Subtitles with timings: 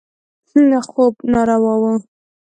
[0.89, 1.83] خوب ناروا و.